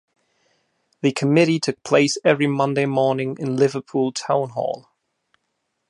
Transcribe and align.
The 1.03 1.11
Committee 1.11 1.59
took 1.59 1.83
place 1.83 2.17
every 2.25 2.47
Monday 2.47 2.87
morning 2.87 3.37
in 3.39 3.55
Liverpool 3.55 4.11
Town 4.11 4.49
Hall. 4.49 4.89